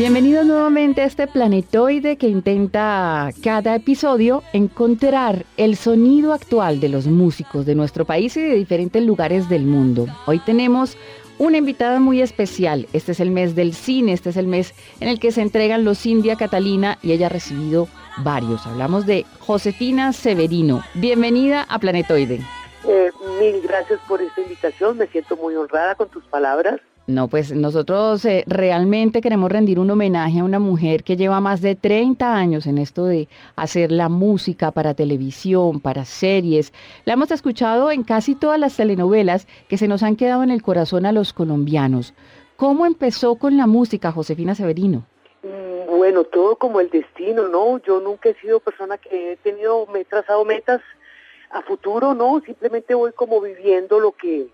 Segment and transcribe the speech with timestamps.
[0.00, 7.06] Bienvenidos nuevamente a este planetoide que intenta cada episodio encontrar el sonido actual de los
[7.06, 10.06] músicos de nuestro país y de diferentes lugares del mundo.
[10.24, 10.96] Hoy tenemos
[11.36, 12.88] una invitada muy especial.
[12.94, 15.84] Este es el mes del cine, este es el mes en el que se entregan
[15.84, 17.86] los India Catalina y ella ha recibido
[18.18, 18.66] varios.
[18.66, 20.82] Hablamos de Josefina Severino.
[20.94, 22.40] Bienvenida a Planetoide.
[22.86, 26.80] Eh, mil gracias por esta invitación, me siento muy honrada con tus palabras.
[27.06, 31.60] No, pues nosotros eh, realmente queremos rendir un homenaje a una mujer que lleva más
[31.60, 36.72] de 30 años en esto de hacer la música para televisión, para series.
[37.04, 40.62] La hemos escuchado en casi todas las telenovelas que se nos han quedado en el
[40.62, 42.14] corazón a los colombianos.
[42.56, 45.04] ¿Cómo empezó con la música, Josefina Severino?
[45.42, 45.69] Mm,
[46.10, 47.78] bueno, todo como el destino, ¿no?
[47.78, 50.80] Yo nunca he sido persona que he tenido, me he trazado metas
[51.50, 52.42] a futuro, ¿no?
[52.44, 54.48] Simplemente voy como viviendo lo que,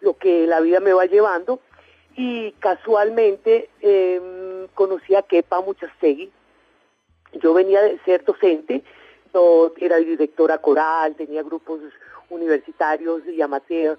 [0.00, 1.60] lo que la vida me va llevando
[2.16, 6.32] y casualmente em, conocí a Kepa Muchastegui.
[7.34, 8.82] Yo venía de ser docente,
[9.32, 11.82] yo era directora coral, tenía grupos
[12.30, 13.96] universitarios y amateur.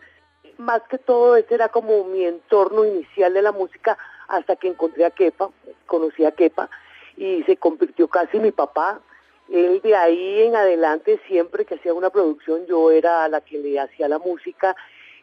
[0.57, 3.97] Más que todo ese era como mi entorno inicial de la música
[4.27, 5.51] hasta que encontré a Kepa,
[5.85, 6.69] conocí a Kepa
[7.17, 9.01] y se convirtió casi mi papá.
[9.49, 13.79] Él de ahí en adelante, siempre que hacía una producción, yo era la que le
[13.79, 14.75] hacía la música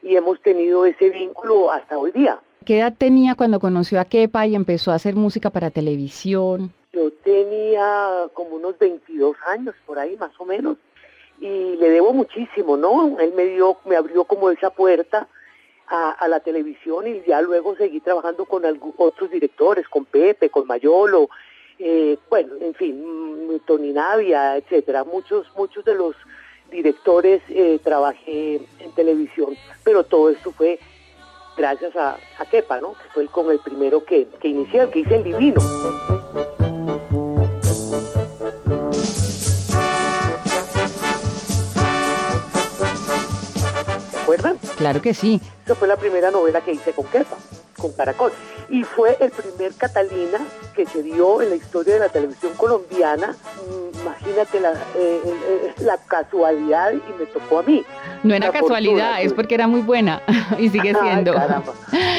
[0.02, 2.38] y hemos tenido ese vínculo hasta hoy día.
[2.64, 6.72] ¿Qué edad tenía cuando conoció a Kepa y empezó a hacer música para televisión?
[6.92, 10.78] Yo tenía como unos 22 años por ahí más o menos
[11.40, 13.18] y le debo muchísimo, ¿no?
[13.18, 15.28] Él me dio, me abrió como esa puerta
[15.86, 18.62] a, la televisión y ya luego seguí trabajando con
[18.96, 21.28] otros directores, con Pepe, con Mayolo,
[21.78, 25.04] eh, bueno, en fin, Tony Navia, etcétera.
[25.04, 26.14] Muchos, muchos de los
[26.70, 30.78] directores eh, trabajé en televisión, pero todo esto fue
[31.56, 32.94] gracias a, a Kepa, ¿no?
[32.94, 35.60] Que fue con el primero que, que inició, que hice el divino.
[44.10, 44.58] ¿Se acuerdan?
[44.76, 45.40] Claro que sí.
[45.64, 47.36] Esa fue la primera novela que hice con Kepa,
[47.84, 48.32] con Caracol.
[48.70, 50.38] Y fue el primer Catalina
[50.74, 53.28] que se dio en la historia de la televisión colombiana.
[53.28, 57.84] Mm, imagínate la, eh, eh, la casualidad y me tocó a mí.
[58.22, 60.22] No era casualidad, es porque era muy buena
[60.58, 61.34] y sigue siendo.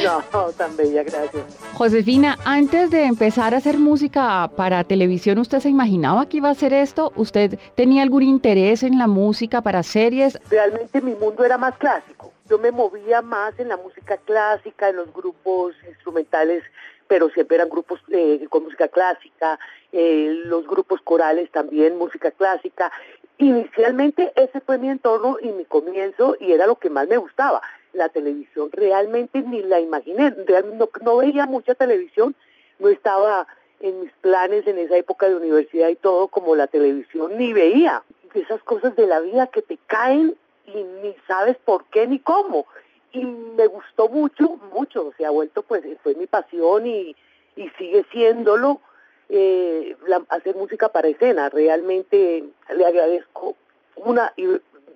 [0.04, 1.44] No, tan bella, gracias.
[1.74, 6.52] Josefina, antes de empezar a hacer música para televisión, ¿usted se imaginaba que iba a
[6.52, 7.12] hacer esto?
[7.16, 10.40] ¿Usted tenía algún interés en la música para series?
[10.50, 12.34] Realmente mi mundo era más clásico.
[12.50, 16.63] Yo me movía más en la música clásica, en los grupos instrumentales
[17.07, 19.59] pero siempre eran grupos eh, con música clásica,
[19.91, 22.91] eh, los grupos corales también, música clásica,
[23.38, 27.61] Inicialmente ese fue mi entorno y mi comienzo y era lo que más me gustaba.
[27.91, 32.33] La televisión realmente ni la imaginé, realmente no, veía mucha televisión,
[32.79, 33.45] no estaba
[33.81, 38.03] en mis planes en esa época de universidad y todo como la televisión, ni veía.
[38.33, 40.35] Esas cosas de la vida que te caen
[40.68, 42.66] y ni sabes por qué ni cómo.
[43.12, 47.16] Y me gustó mucho, mucho, se ha vuelto pues, fue mi pasión y,
[47.56, 48.81] y sigue siéndolo
[49.30, 49.96] eh,
[50.30, 51.50] hacer música para escena.
[51.50, 52.44] Realmente
[52.75, 53.56] le agradezco
[53.96, 54.46] una y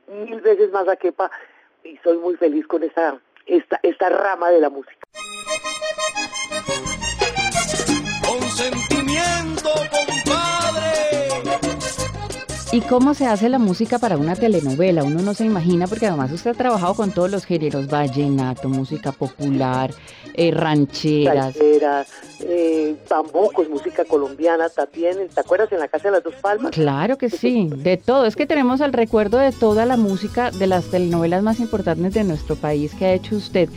[0.08, 1.32] mil veces más a Kepa
[1.84, 5.08] y soy muy feliz con esta, esta, esta rama de la música.
[8.28, 9.70] Con sentimiento,
[12.72, 15.04] ¿Y cómo se hace la música para una telenovela?
[15.04, 19.12] Uno no se imagina, porque además usted ha trabajado con todos los géneros, vallenato, música
[19.12, 19.92] popular,
[20.36, 21.56] eh, rancheras.
[21.56, 22.08] Rancheras,
[22.42, 25.30] eh, bambucos, música colombiana también.
[25.34, 26.72] ¿Te acuerdas en la Casa de las Dos Palmas?
[26.72, 28.28] Claro que sí, de todo.
[28.28, 32.24] Es que tenemos el recuerdo de toda la música de las telenovelas más importantes de
[32.24, 33.68] nuestro país que ha hecho usted.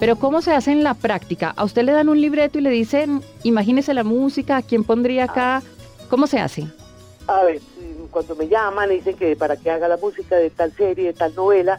[0.00, 1.52] Pero ¿cómo se hace en la práctica?
[1.56, 5.62] A usted le dan un libreto y le dicen, imagínese la música, ¿quién pondría acá?
[6.08, 6.68] ¿Cómo se hace?
[7.26, 7.60] A ver,
[8.10, 11.12] cuando me llaman y dicen que para que haga la música de tal serie, de
[11.14, 11.78] tal novela,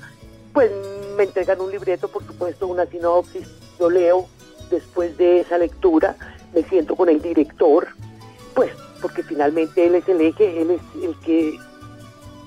[0.53, 0.69] pues
[1.15, 3.47] me entregan un libreto, por supuesto, una sinopsis,
[3.79, 4.27] yo leo,
[4.69, 6.15] después de esa lectura
[6.53, 7.87] me siento con el director,
[8.53, 11.57] pues porque finalmente él es el eje, él es el que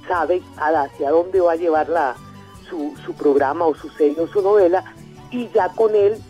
[0.07, 2.15] sabe hacia dónde va a llevar la,
[2.69, 4.85] su, su programa o su serie o su novela
[5.33, 6.21] y ya con él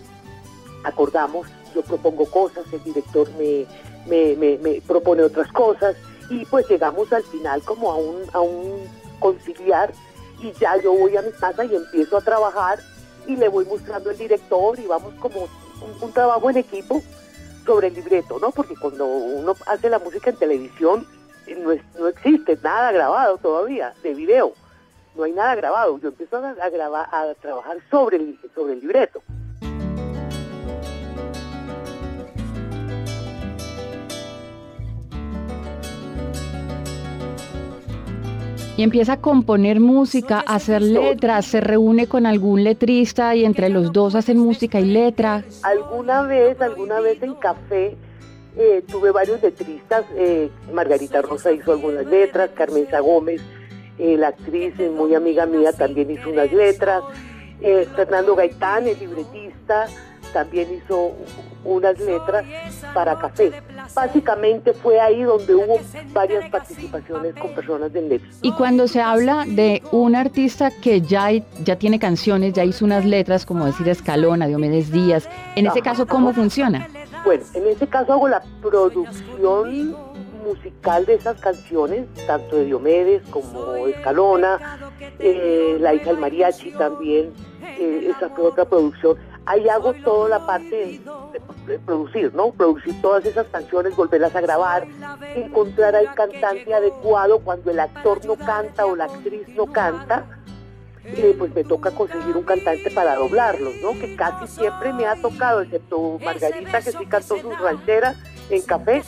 [0.85, 3.67] acordamos, yo propongo cosas, el director me,
[4.07, 5.97] me, me, propone otras cosas
[6.31, 8.89] y pues llegamos al final como a un, a un
[9.19, 9.93] conciliar
[10.41, 12.81] y ya yo voy a mi casa y empiezo a trabajar
[13.27, 15.49] y le voy mostrando el director y vamos como
[16.01, 17.03] un, trabajo en equipo
[17.65, 18.51] sobre el libreto, ¿no?
[18.51, 21.07] Porque cuando uno hace la música en televisión
[21.47, 24.55] eh, no, no existe nada grabado todavía de video,
[25.17, 25.99] no hay nada grabado.
[25.99, 29.23] Yo empiezo a, a grabar, a trabajar sobre el, sobre el libreto.
[38.77, 43.69] y empieza a componer música, a hacer letras, se reúne con algún letrista y entre
[43.69, 45.45] los dos hacen música y letra.
[45.63, 47.97] Alguna vez, alguna vez en café
[48.57, 53.43] eh, tuve varios letristas, eh, Margarita Rosa hizo algunas letras, Carmenza Gómez,
[54.03, 57.03] eh, la actriz muy amiga mía, también hizo unas letras,
[57.95, 59.87] Fernando Gaitán, el libretista,
[60.33, 61.13] también hizo
[61.65, 62.45] unas letras
[62.95, 63.53] para café.
[63.95, 65.79] Básicamente fue ahí donde hubo
[66.13, 68.39] varias participaciones con personas del letras.
[68.43, 71.31] Y cuando se habla de un artista que ya,
[71.63, 76.07] ya tiene canciones, ya hizo unas letras, como decir Escalona, Diomedes Díaz, en ese caso,
[76.07, 76.89] ¿cómo funciona?
[77.25, 79.95] Bueno, en ese caso hago la producción
[80.43, 84.79] musical de esas canciones, tanto de Diomedes como Escalona,
[85.19, 87.33] eh, La hija del mariachi también,
[87.79, 89.17] eh, esa fue otra producción
[89.47, 91.01] ahí hago toda la parte
[91.67, 92.51] de, producir, ¿no?
[92.51, 94.87] Producir todas esas canciones, volverlas a grabar,
[95.35, 100.39] encontrar al cantante adecuado cuando el actor no canta o la actriz no canta.
[101.05, 103.91] Eh, pues me toca conseguir un cantante para doblarlos, ¿no?
[103.99, 108.17] Que casi siempre me ha tocado, excepto Margarita que sí cantó sus rancheras,
[108.51, 109.03] en café,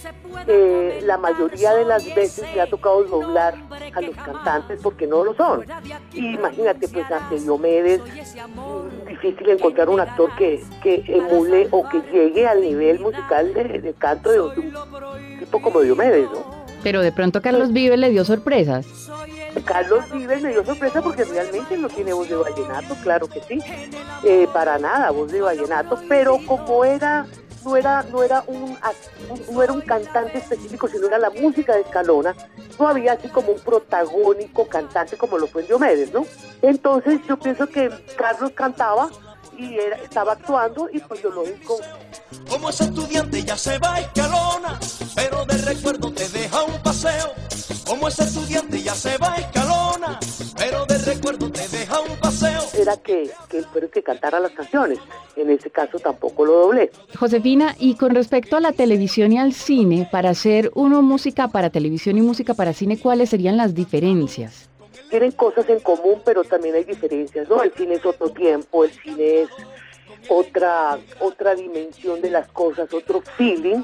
[0.47, 3.55] eh, la mayoría de las veces me ha tocado doblar
[3.95, 5.65] a los cantantes porque no lo son.
[6.13, 8.01] imagínate, pues ante Diomedes,
[9.09, 14.31] difícil encontrar un actor que, que emule o que llegue al nivel musical de, canto
[14.31, 16.65] de, un tipo como Diomedes, ¿no?
[16.83, 18.87] Pero de pronto Carlos Vives le dio sorpresas.
[19.65, 23.59] Carlos Vives me dio sorpresa porque realmente no tiene voz de vallenato, claro que sí,
[24.25, 27.27] eh, para nada voz de vallenato, pero como era
[27.65, 32.35] no era, un, cantante específico, sino era la música de Escalona,
[32.79, 36.27] no había así como un protagónico cantante como lo fue en Diomedes, ¿no?
[36.63, 39.09] Entonces yo pienso que Carlos cantaba
[39.57, 41.45] y era, estaba actuando y pues yo lo.
[42.49, 44.79] Como ese estudiante ya se va a Escalona,
[45.15, 47.33] pero de recuerdo te deja un paseo.
[47.87, 50.19] Como ese estudiante ya se va a Escalona,
[50.57, 51.51] pero de recuerdo
[52.85, 54.99] Era que, que él fuera que cantara las canciones.
[55.37, 56.91] En ese caso tampoco lo doblé.
[57.19, 61.71] Josefina, y con respecto a la televisión y al cine, para hacer uno música para
[61.71, 64.69] televisión y música para cine, ¿cuáles serían las diferencias?
[65.09, 67.63] Tienen cosas en común, pero también hay diferencias, ¿no?
[67.63, 69.49] El cine es otro tiempo, el cine es
[70.29, 73.83] otra, otra dimensión de las cosas, otro feeling,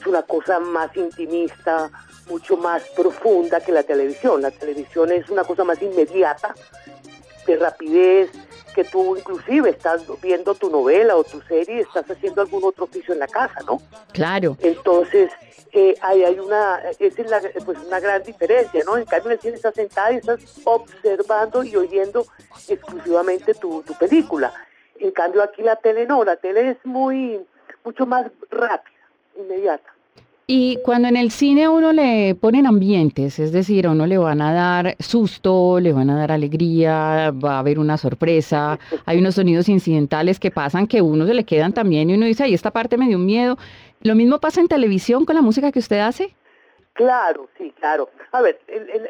[0.00, 1.90] es una cosa más intimista,
[2.28, 4.42] mucho más profunda que la televisión.
[4.42, 6.54] La televisión es una cosa más inmediata,
[7.46, 8.30] de rapidez,
[8.74, 13.12] que tú inclusive estás viendo tu novela o tu serie, estás haciendo algún otro oficio
[13.12, 13.80] en la casa, ¿no?
[14.12, 14.56] Claro.
[14.60, 15.30] Entonces,
[15.72, 18.96] eh, ahí hay una, es la, pues una gran diferencia, ¿no?
[18.96, 22.26] En cambio, en el cine estás sentada y estás observando y oyendo
[22.68, 24.52] exclusivamente tu, tu película.
[24.98, 27.40] En cambio, aquí la tele no, la tele es muy,
[27.84, 28.98] mucho más rápida,
[29.36, 29.91] inmediata.
[30.54, 34.42] Y cuando en el cine uno le ponen ambientes, es decir, a uno le van
[34.42, 39.36] a dar susto, le van a dar alegría, va a haber una sorpresa, hay unos
[39.36, 42.70] sonidos incidentales que pasan que uno se le quedan también y uno dice, ay, esta
[42.70, 43.56] parte me dio miedo.
[44.02, 46.34] ¿Lo mismo pasa en televisión con la música que usted hace?
[46.92, 48.10] Claro, sí, claro.
[48.32, 48.60] A ver,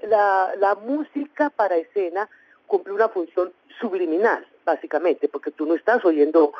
[0.08, 2.28] la, la música para escena
[2.68, 6.52] cumple una función subliminal, básicamente, porque tú no estás oyendo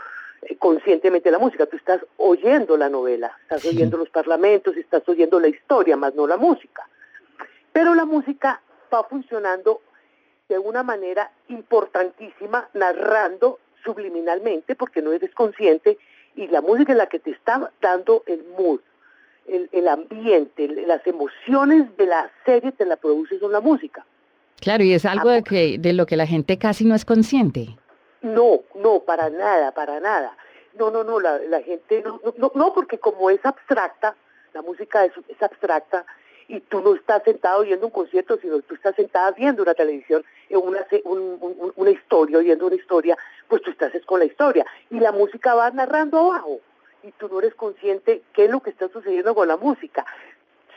[0.58, 5.48] conscientemente la música, tú estás oyendo la novela, estás oyendo los parlamentos, estás oyendo la
[5.48, 6.88] historia, más no la música.
[7.72, 8.60] Pero la música
[8.92, 9.80] va funcionando
[10.48, 15.98] de una manera importantísima, narrando subliminalmente, porque no eres consciente,
[16.36, 18.80] y la música es la que te está dando el mood,
[19.46, 24.04] el, el ambiente, las emociones de la serie te la produce con la música.
[24.60, 27.76] Claro, y es algo de, que, de lo que la gente casi no es consciente.
[28.22, 30.36] No, no, para nada, para nada.
[30.74, 34.14] No, no, no, la, gente no, no, no, porque como es abstracta,
[34.54, 36.06] la música es, abstracta,
[36.48, 40.24] y tú no estás sentado viendo un concierto, sino tú estás sentada viendo una televisión,
[40.48, 40.86] en una,
[41.76, 43.16] una historia, oyendo una historia,
[43.48, 46.60] pues tú estás con la historia y la música va narrando abajo
[47.02, 50.06] y tú no eres consciente qué es lo que está sucediendo con la música.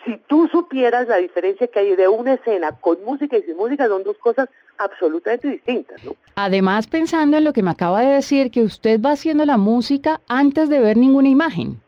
[0.03, 3.87] Si tú supieras la diferencia que hay de una escena con música y sin música,
[3.87, 6.03] son dos cosas absolutamente distintas.
[6.03, 6.15] ¿no?
[6.36, 10.22] Además, pensando en lo que me acaba de decir, que usted va haciendo la música
[10.27, 11.82] antes de ver ninguna imagen.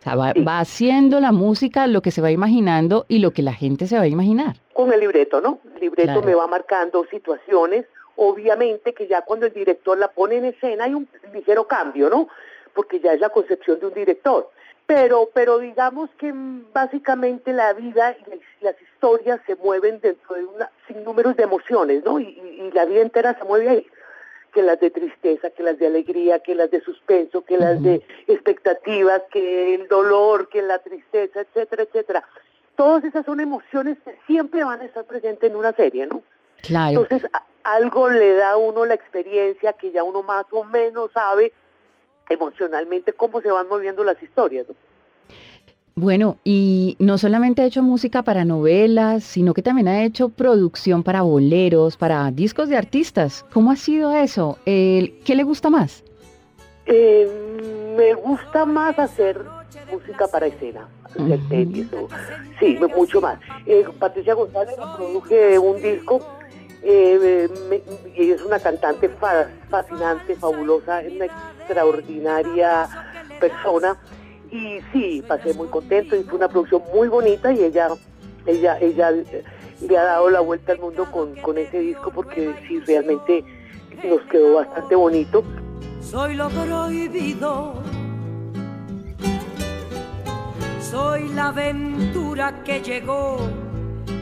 [0.00, 3.52] O sea, va, haciendo la música lo que se va imaginando y lo que la
[3.52, 4.56] gente se va a imaginar.
[4.72, 5.60] Con el libreto, ¿no?
[5.74, 7.86] El libreto me va marcando situaciones.
[8.16, 12.28] Obviamente que ya cuando el director la pone en escena hay un ligero cambio, ¿no?
[12.74, 14.50] Porque ya es la concepción de un director.
[14.86, 16.32] Pero, pero digamos que
[16.72, 22.04] básicamente la vida y las historias se mueven dentro de una, sin números de emociones,
[22.04, 22.18] ¿no?
[22.20, 23.86] y la vida entera se mueve ahí
[24.52, 28.02] que las de tristeza, que las de alegría, que las de suspenso, que las de
[28.28, 32.24] expectativas, que el dolor, que la tristeza, etcétera, etcétera.
[32.76, 36.22] Todas esas son emociones que siempre van a estar presentes en una serie, ¿no?
[36.62, 37.02] Claro.
[37.02, 37.30] Entonces,
[37.64, 41.52] algo le da a uno la experiencia que ya uno más o menos sabe
[42.28, 44.74] emocionalmente cómo se van moviendo las historias, ¿no?
[45.94, 51.02] Bueno, y no solamente ha hecho música para novelas, sino que también ha hecho producción
[51.02, 53.44] para boleros, para discos de artistas.
[53.52, 54.58] ¿Cómo ha sido eso?
[54.64, 56.02] ¿Qué le gusta más?
[56.86, 57.28] Eh,
[57.96, 59.38] me gusta más hacer
[59.92, 60.88] música para escena,
[61.50, 61.86] series,
[62.58, 63.38] sí, mucho más.
[63.66, 66.20] Eh, Patricia González produje un disco
[66.82, 67.48] eh,
[68.16, 69.08] es una cantante
[69.70, 71.26] fascinante, fabulosa, una
[71.62, 72.88] extraordinaria
[73.40, 73.96] persona
[74.50, 77.88] y sí, pasé muy contento y fue una producción muy bonita y ella,
[78.46, 82.80] ella, ella le ha dado la vuelta al mundo con, con ese disco porque sí,
[82.80, 83.44] realmente
[84.04, 85.42] nos quedó bastante bonito.
[86.00, 87.74] Soy lo prohibido,
[90.80, 93.38] soy la aventura que llegó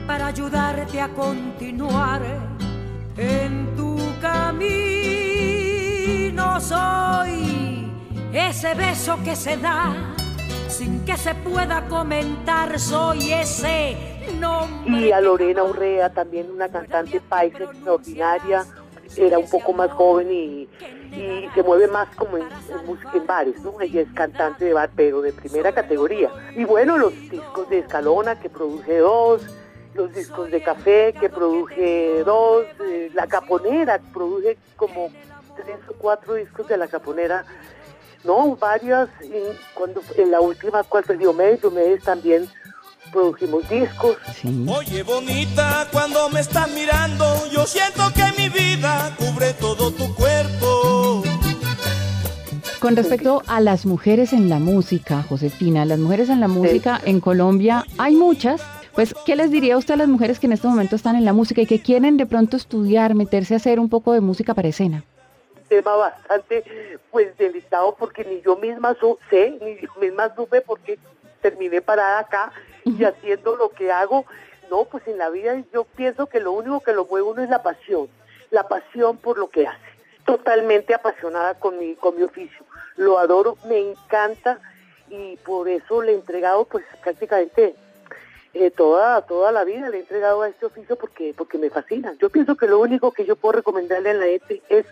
[0.06, 2.22] para ayudarte a continuar
[3.16, 4.99] en tu camino.
[6.60, 7.90] Soy
[8.32, 9.94] ese beso que se da
[10.68, 13.96] sin que se pueda comentar, soy ese
[14.38, 15.08] nombre.
[15.08, 18.64] Y a Lorena Urrea, también una cantante paisa extraordinaria,
[19.16, 20.68] era un poco más joven y,
[21.54, 23.80] se mueve más como en, en, bares, ¿no?
[23.80, 26.30] Ella es cantante de bar, pero de primera categoría.
[26.54, 29.42] Y bueno, los discos de Escalona, que produje dos,
[29.94, 35.10] los discos de café, que produje dos, eh, La Caponera, produje como
[35.62, 37.44] tres o cuatro discos de La Caponera
[38.24, 39.08] no, varias,
[39.74, 42.46] cuando en la última fue Diomedes, Diomedes también
[43.10, 44.16] produjimos discos.
[44.68, 51.22] Oye bonita, cuando me estás mirando, yo siento que mi vida cubre todo tu cuerpo.
[52.78, 57.20] Con respecto a las mujeres en la música, Josefina, las mujeres en la música en
[57.20, 58.60] Colombia hay muchas.
[58.94, 61.32] Pues, ¿qué les diría usted a las mujeres que en este momento están en la
[61.32, 64.68] música y que quieren de pronto estudiar, meterse a hacer un poco de música para
[64.68, 65.04] escena?
[65.70, 68.94] Tema bastante pues delicado porque ni yo misma
[69.30, 70.98] sé, ni yo misma supe porque
[71.40, 72.52] terminé parada acá
[72.84, 74.26] y haciendo lo que hago.
[74.68, 77.48] No, pues en la vida yo pienso que lo único que lo mueve uno es
[77.48, 78.08] la pasión,
[78.50, 79.90] la pasión por lo que hace.
[80.26, 82.64] Totalmente apasionada con mi, con mi oficio.
[82.96, 84.58] Lo adoro, me encanta
[85.08, 87.74] y por eso le he entregado pues prácticamente
[88.54, 92.14] eh, toda, toda la vida le he entregado a este oficio porque, porque me fascina.
[92.20, 94.86] Yo pienso que lo único que yo puedo recomendarle a la ETE es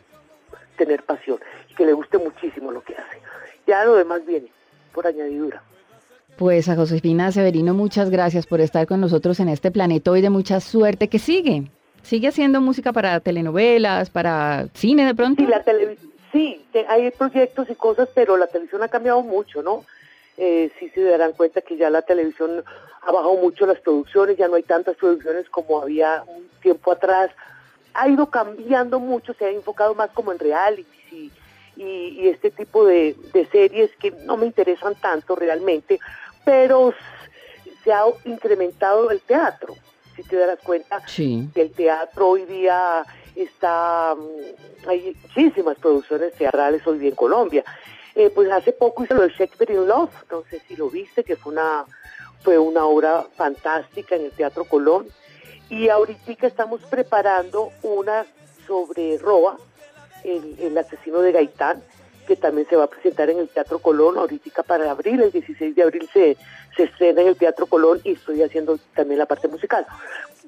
[0.79, 1.39] tener pasión
[1.71, 3.19] y que le guste muchísimo lo que hace.
[3.67, 4.49] Ya lo demás viene
[4.95, 5.63] por añadidura.
[6.39, 10.31] Pues a Josefina Severino, muchas gracias por estar con nosotros en este planeta hoy de
[10.31, 11.65] mucha suerte que sigue.
[12.03, 15.43] ¿Sigue haciendo música para telenovelas, para cine de pronto?
[15.43, 15.63] Sí, la
[16.33, 19.85] sí hay proyectos y cosas, pero la televisión ha cambiado mucho, ¿no?
[20.37, 22.63] Eh, sí se darán cuenta que ya la televisión
[23.03, 27.31] ha bajado mucho las producciones, ya no hay tantas producciones como había un tiempo atrás
[27.99, 31.33] ha ido cambiando mucho, se ha enfocado más como en realities y,
[31.76, 33.17] y, este tipo de,
[33.50, 35.99] series que no me interesan tanto realmente,
[36.45, 36.95] pero
[37.83, 39.75] se ha incrementado el teatro,
[40.14, 46.87] si te darás cuenta que el teatro hoy día está, mm, hay muchísimas producciones teatrales
[46.87, 47.64] hoy día en Colombia.
[48.14, 51.23] Eh, pues hace poco hice lo de Shakespeare in Love, no sé si lo viste,
[51.23, 51.85] que fue una,
[52.43, 55.07] fue una obra fantástica en el Teatro Colón.
[55.71, 58.27] Y ahorita estamos preparando una
[58.67, 59.59] sobre Roa,
[60.25, 61.83] el, asesino de Gaitán,
[62.29, 65.75] que también se va a presentar en el Teatro Colón ahorita para abril, el 16
[65.75, 66.37] de abril se,
[66.77, 69.87] se estrena en el Teatro Colón y estoy haciendo también la parte musical.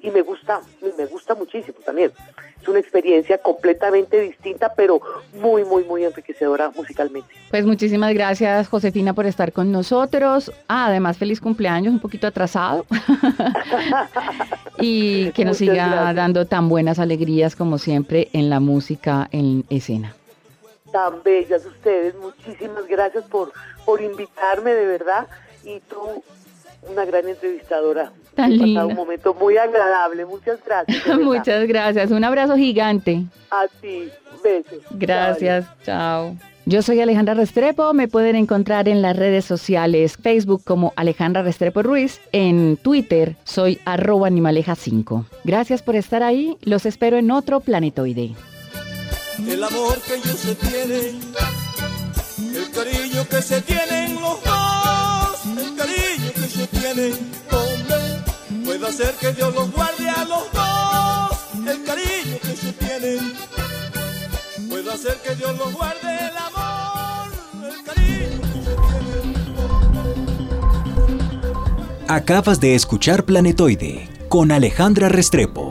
[0.03, 0.61] Y me gusta,
[0.97, 2.11] me gusta muchísimo también.
[2.61, 5.01] Es una experiencia completamente distinta, pero
[5.33, 7.29] muy, muy, muy enriquecedora musicalmente.
[7.49, 10.51] Pues muchísimas gracias, Josefina, por estar con nosotros.
[10.67, 12.85] Ah, además, feliz cumpleaños, un poquito atrasado.
[14.79, 20.15] y que nos siga dando tan buenas alegrías como siempre en la música en escena
[20.91, 22.15] tan bellas ustedes.
[22.15, 23.51] Muchísimas gracias por,
[23.85, 25.27] por invitarme, de verdad.
[25.63, 26.23] Y tú,
[26.89, 28.11] una gran entrevistadora.
[28.35, 28.85] Tan linda.
[28.85, 30.25] un momento muy agradable.
[30.25, 31.19] Muchas gracias.
[31.19, 32.11] Muchas gracias.
[32.11, 33.23] Un abrazo gigante.
[33.49, 34.09] A ti.
[34.43, 34.79] Besos.
[34.91, 35.65] Gracias.
[35.83, 36.35] Chao.
[36.65, 41.81] Yo soy Alejandra Restrepo, me pueden encontrar en las redes sociales, Facebook como Alejandra Restrepo
[41.81, 45.25] Ruiz, en Twitter soy arroba animaleja5.
[45.43, 48.35] Gracias por estar ahí, los espero en otro planetoide
[49.47, 51.19] el amor que ellos se tienen,
[52.55, 58.23] el cariño que se tienen los dos, el cariño que se tienen, hombre,
[58.65, 63.33] puede hacer que Dios los guarde a los dos, el cariño que se tienen,
[64.69, 67.31] puede hacer que Dios los guarde el amor,
[67.69, 69.41] el cariño que se tienen.
[72.07, 75.70] Acabas de escuchar Planetoide con Alejandra Restrepo